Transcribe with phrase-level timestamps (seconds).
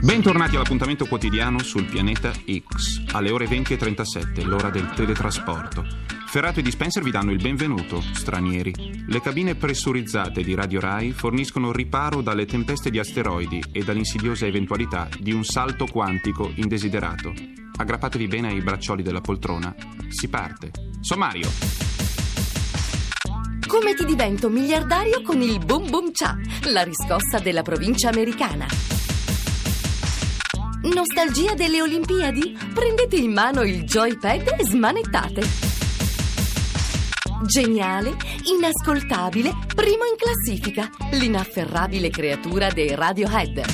[0.00, 5.84] Bentornati all'appuntamento quotidiano sul pianeta X, alle ore 20.37, l'ora del teletrasporto.
[6.28, 9.04] Ferrato e Dispenser vi danno il benvenuto, stranieri.
[9.08, 15.08] Le cabine pressurizzate di Radio Rai forniscono riparo dalle tempeste di asteroidi e dall'insidiosa eventualità
[15.18, 17.32] di un salto quantico indesiderato.
[17.76, 19.74] Aggrappatevi bene ai braccioli della poltrona.
[20.08, 20.70] Si parte.
[21.00, 21.83] Sommario.
[23.74, 26.36] Come ti divento miliardario con il Boom Boom Cha,
[26.70, 28.68] la riscossa della provincia americana.
[30.94, 32.56] Nostalgia delle Olimpiadi?
[32.72, 35.42] Prendete in mano il joypad e smanettate.
[37.46, 38.14] Geniale,
[38.56, 43.64] inascoltabile, primo in classifica, l'inafferrabile creatura dei Radiohead.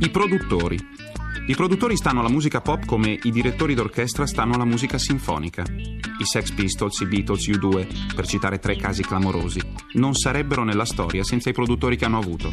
[0.00, 1.01] I produttori.
[1.44, 5.64] I produttori stanno alla musica pop come i direttori d'orchestra stanno alla musica sinfonica.
[5.68, 9.60] I Sex Pistols, i Beatles, U2, per citare tre casi clamorosi,
[9.94, 12.52] non sarebbero nella storia senza i produttori che hanno avuto.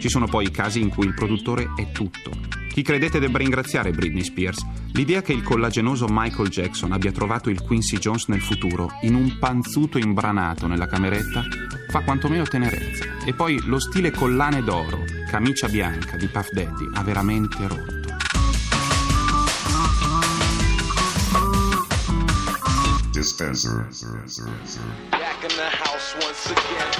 [0.00, 2.30] Ci sono poi i casi in cui il produttore è tutto.
[2.72, 4.66] Chi credete debba ringraziare Britney Spears?
[4.94, 9.38] L'idea che il collagenoso Michael Jackson abbia trovato il Quincy Jones nel futuro in un
[9.38, 11.44] panzuto imbranato nella cameretta
[11.94, 13.04] fa quantomeno tenerezza.
[13.24, 18.03] E poi lo stile collane d'oro, camicia bianca di Puff Daddy ha veramente rotto.
[23.24, 23.88] Dispenser.
[25.10, 26.90] Back in the house once again.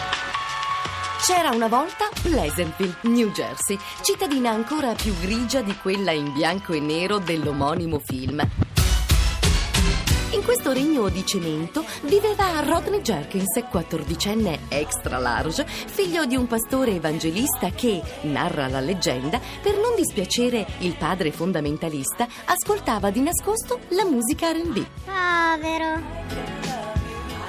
[1.23, 6.81] C'era una volta Pleasantville, New Jersey, cittadina ancora più grigia di quella in bianco e
[6.81, 8.43] nero dell'omonimo film.
[10.35, 16.97] In questo regno di cemento viveva Rodney Jerkins, quattordicenne extra large, figlio di un pastore
[16.97, 24.05] evangelista che, narra la leggenda, per non dispiacere il padre fondamentalista, ascoltava di nascosto la
[24.05, 24.85] musica R&B.
[25.05, 26.03] Povero.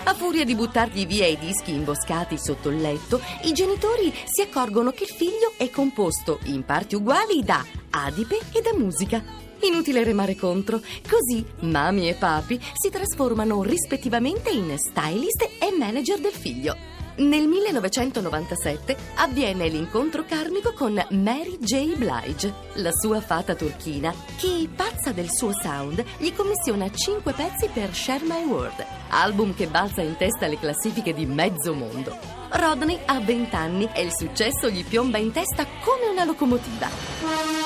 [0.03, 4.91] A furia di buttargli via i dischi imboscati sotto il letto, i genitori si accorgono
[4.91, 9.44] che il figlio è composto in parti uguali da adipe e da musica.
[9.65, 10.79] Inutile remare contro.
[11.07, 16.75] Così mami e papi si trasformano rispettivamente in stylist e manager del figlio.
[17.17, 21.95] Nel 1997 avviene l'incontro karmico con Mary J.
[21.95, 27.95] Blige, la sua fata turchina, che, pazza del suo sound, gli commissiona 5 pezzi per
[27.95, 32.15] Share My World, album che balza in testa alle classifiche di mezzo mondo.
[32.49, 37.64] Rodney ha 20 anni e il successo gli piomba in testa come una locomotiva.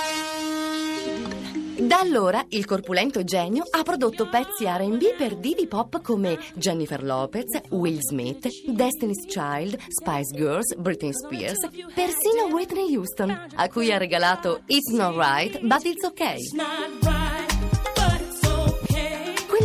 [1.90, 7.46] Da allora il corpulento genio ha prodotto pezzi RB per divi pop come Jennifer Lopez,
[7.70, 11.58] Will Smith, Destiny's Child, Spice Girls, Britney Spears,
[11.96, 16.38] persino Whitney Houston, a cui ha regalato It's Not Right, But It's Okay.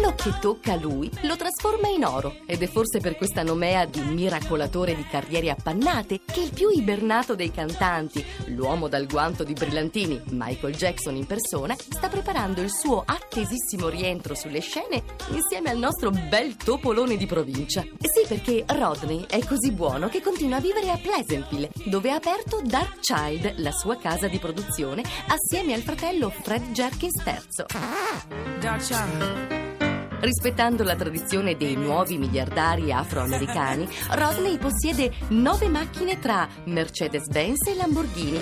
[0.04, 3.86] Quello che tocca a lui lo trasforma in oro ed è forse per questa nomea
[3.86, 9.54] di miracolatore di carriere appannate che il più ibernato dei cantanti, l'uomo dal guanto di
[9.54, 15.78] brillantini, Michael Jackson in persona, sta preparando il suo attesissimo rientro sulle scene insieme al
[15.78, 17.80] nostro bel topolone di provincia.
[17.80, 22.60] Sì, perché Rodney è così buono che continua a vivere a Pleasantville, dove ha aperto
[22.62, 29.62] Dark Child, la sua casa di produzione, assieme al fratello Fred Jerkins III.
[30.24, 38.40] Rispettando la tradizione dei nuovi miliardari afroamericani, Rodney possiede nove macchine tra Mercedes-Benz e Lamborghini.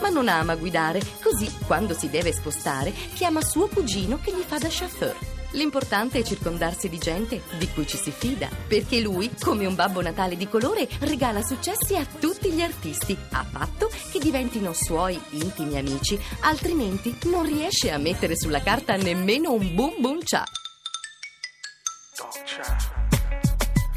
[0.00, 4.58] Ma non ama guidare, così quando si deve spostare chiama suo cugino che gli fa
[4.58, 5.33] da chauffeur.
[5.54, 10.02] L'importante è circondarsi di gente di cui ci si fida, perché lui, come un babbo
[10.02, 15.78] Natale di colore, regala successi a tutti gli artisti, a patto che diventino suoi intimi
[15.78, 20.44] amici, altrimenti non riesce a mettere sulla carta nemmeno un boom boom cha.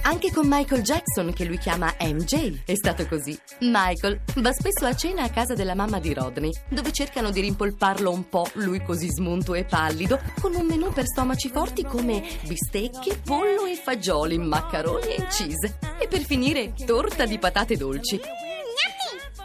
[0.07, 3.37] Anche con Michael Jackson, che lui chiama MJ, è stato così.
[3.59, 8.09] Michael va spesso a cena a casa della mamma di Rodney, dove cercano di rimpolparlo
[8.09, 13.19] un po', lui così smunto e pallido, con un menù per stomaci forti come bistecche,
[13.21, 15.77] pollo e fagioli, maccheroni e cheese.
[15.99, 18.17] E per finire, torta di patate dolci.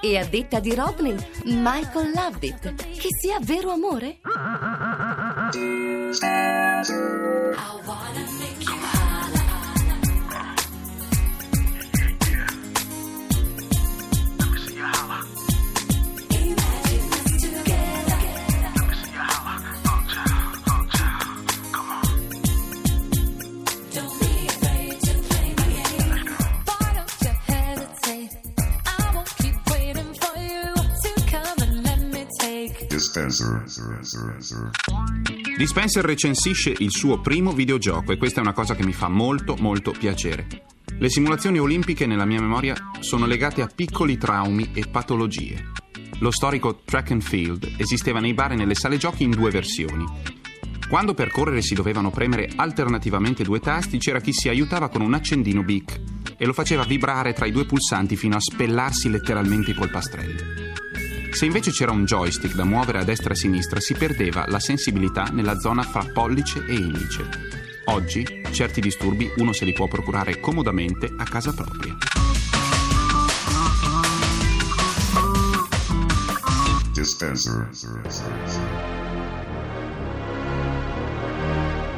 [0.01, 1.17] E a detta di Rodney,
[1.47, 2.75] Michael loved it.
[2.75, 4.21] Che sia vero amore?
[33.23, 34.71] Dispenser.
[35.57, 39.57] Dispenser recensisce il suo primo videogioco e questa è una cosa che mi fa molto
[39.59, 40.65] molto piacere.
[40.99, 45.71] Le simulazioni olimpiche nella mia memoria sono legate a piccoli traumi e patologie.
[46.19, 50.05] Lo storico track and field esisteva nei bar e nelle sale giochi in due versioni.
[50.89, 55.15] Quando per correre si dovevano premere alternativamente due tasti, c'era chi si aiutava con un
[55.15, 56.01] accendino Bic
[56.37, 60.72] e lo faceva vibrare tra i due pulsanti fino a spellarsi letteralmente i polpastrelli.
[61.33, 64.61] Se invece c'era un joystick da muovere a destra e a sinistra, si perdeva la
[64.61, 67.27] sensibilità nella zona fra pollice e indice.
[67.87, 71.97] Oggi certi disturbi uno se li può procurare comodamente a casa propria.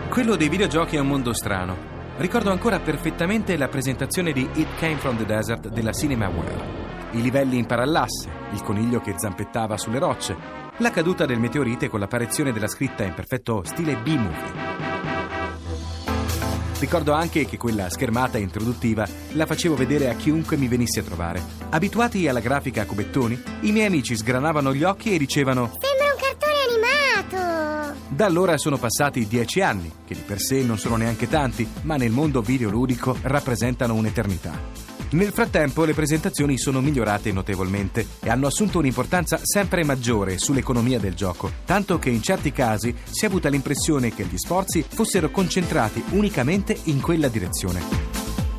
[0.09, 1.93] Quello dei videogiochi è un mondo strano.
[2.19, 6.84] Ricordo ancora perfettamente la presentazione di It Came from the Desert della Cinemaware.
[7.15, 10.37] I livelli in parallasse, il coniglio che zampettava sulle rocce,
[10.79, 14.73] la caduta del meteorite con l'apparizione della scritta in perfetto stile B-movie.
[16.81, 21.41] Ricordo anche che quella schermata introduttiva la facevo vedere a chiunque mi venisse a trovare.
[21.71, 26.21] Abituati alla grafica a cubettoni, i miei amici sgranavano gli occhi e dicevano Sembra un
[26.21, 26.53] cartone
[27.31, 27.97] animato.
[28.09, 31.97] da allora sono passati dieci anni, che di per sé non sono neanche tanti, ma
[31.97, 34.94] nel mondo videoludico rappresentano un'eternità.
[35.15, 41.15] Nel frattempo le presentazioni sono migliorate notevolmente e hanno assunto un'importanza sempre maggiore sull'economia del
[41.15, 46.03] gioco, tanto che in certi casi si è avuta l'impressione che gli sforzi fossero concentrati
[46.11, 47.81] unicamente in quella direzione.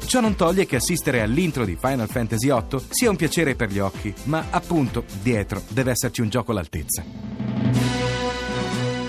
[0.06, 3.80] Ciò non toglie che assistere all'intro di Final Fantasy VIII sia un piacere per gli
[3.80, 7.35] occhi, ma appunto dietro deve esserci un gioco all'altezza.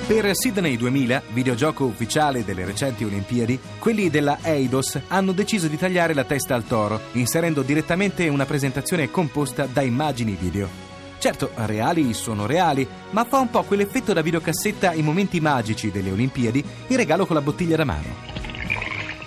[0.06, 6.14] Per Sydney 2000, videogioco ufficiale delle recenti Olimpiadi, quelli della Eidos hanno deciso di tagliare
[6.14, 10.68] la testa al toro, inserendo direttamente una presentazione composta da immagini video.
[11.18, 16.12] Certo, reali sono reali, ma fa un po' quell'effetto da videocassetta ai momenti magici delle
[16.12, 18.14] Olimpiadi in regalo con la bottiglia da mano.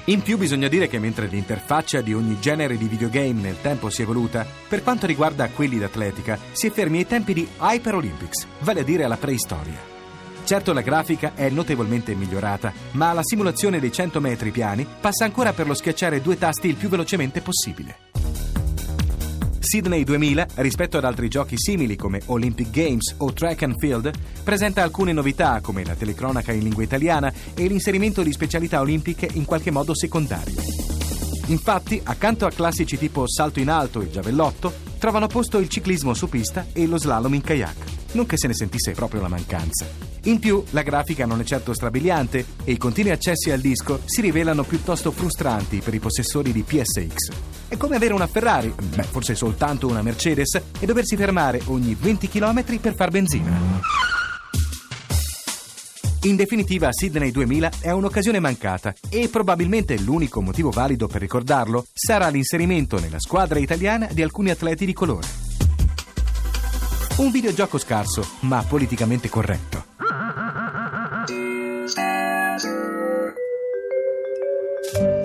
[0.05, 3.99] In più bisogna dire che mentre l'interfaccia di ogni genere di videogame nel tempo si
[3.99, 8.47] è evoluta, per quanto riguarda quelli d'atletica, si è fermi ai tempi di Hyper Olympics,
[8.59, 9.98] vale a dire alla preistoria.
[10.49, 15.53] Certo la grafica è notevolmente migliorata, ma la simulazione dei 100 metri piani passa ancora
[15.53, 17.97] per lo schiacciare due tasti il più velocemente possibile.
[19.59, 24.11] Sydney 2000, rispetto ad altri giochi simili come Olympic Games o Track and Field,
[24.43, 29.45] presenta alcune novità come la telecronaca in lingua italiana e l'inserimento di specialità olimpiche in
[29.45, 30.55] qualche modo secondarie.
[31.49, 36.27] Infatti, accanto a classici tipo salto in alto e giavellotto, trovano posto il ciclismo su
[36.27, 37.98] pista e lo slalom in kayak.
[38.11, 39.85] Non che se ne sentisse proprio la mancanza.
[40.23, 44.21] In più, la grafica non è certo strabiliante e i continui accessi al disco si
[44.21, 47.67] rivelano piuttosto frustranti per i possessori di PSX.
[47.67, 52.27] È come avere una Ferrari, beh, forse soltanto una Mercedes, e doversi fermare ogni 20
[52.27, 53.97] km per far benzina.
[56.23, 62.27] In definitiva, Sydney 2000 è un'occasione mancata e probabilmente l'unico motivo valido per ricordarlo sarà
[62.27, 65.48] l'inserimento nella squadra italiana di alcuni atleti di colore.
[67.19, 69.83] Un videogioco scarso, ma politicamente corretto.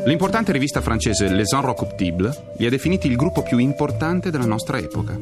[0.05, 5.17] L'importante rivista francese Les Inrecuptibles li ha definiti il gruppo più importante della nostra epoca.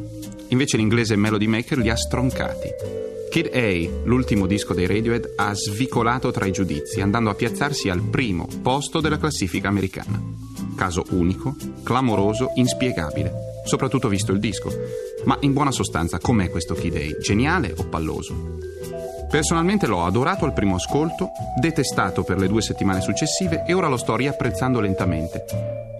[0.48, 2.68] Invece l'inglese Melody Maker li ha stroncati.
[3.30, 8.00] Kid A, l'ultimo disco dei Radiohead, ha svicolato tra i giudizi, andando a piazzarsi al
[8.00, 10.18] primo posto della classifica americana.
[10.74, 14.72] Caso unico, clamoroso, inspiegabile, soprattutto visto il disco.
[15.24, 17.20] Ma in buona sostanza, com'è questo Kid A?
[17.20, 18.58] Geniale o palloso?
[19.30, 23.96] Personalmente l'ho adorato al primo ascolto, detestato per le due settimane successive e ora lo
[23.96, 25.44] sto riapprezzando lentamente.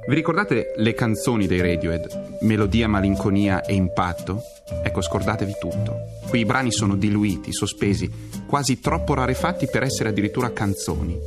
[0.07, 2.38] Vi ricordate le canzoni dei Radiohead?
[2.40, 4.42] Melodia, malinconia e impatto?
[4.83, 5.97] Ecco, scordatevi tutto.
[6.28, 8.11] Qui i brani sono diluiti, sospesi,
[8.47, 11.19] quasi troppo rarefatti per essere addirittura canzoni.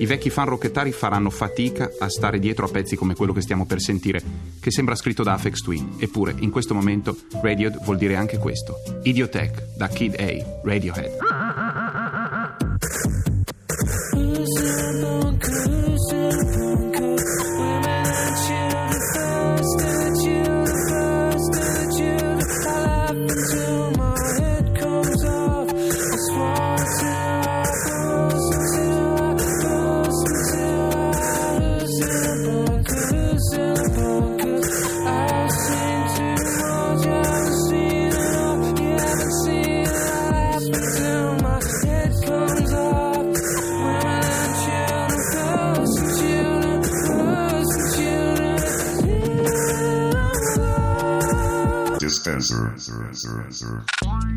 [0.00, 3.66] I vecchi fan rockettari faranno fatica a stare dietro a pezzi come quello che stiamo
[3.66, 4.22] per sentire,
[4.58, 5.96] che sembra scritto da Afex Twin.
[5.98, 8.76] Eppure, in questo momento, Radiohead vuol dire anche questo.
[9.02, 11.18] Idiotech, da Kid A, Radiohead.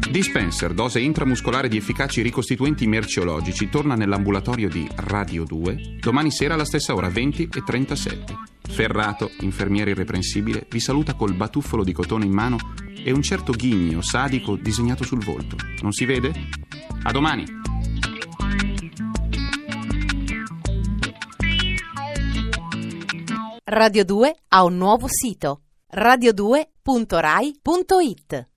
[0.09, 0.73] Dispenser.
[0.73, 6.93] Dose intramuscolare di efficaci ricostituenti merceologici, torna nell'ambulatorio di Radio 2 domani sera alla stessa
[6.93, 8.35] ora 20 e 37.
[8.61, 12.57] Ferrato, infermiere irreprensibile, vi saluta col batuffolo di cotone in mano
[13.03, 15.55] e un certo ghigno sadico disegnato sul volto.
[15.81, 16.31] Non si vede?
[17.03, 17.61] A domani!
[23.65, 25.62] Radio 2 ha un nuovo sito
[25.93, 28.52] radio2.rai.it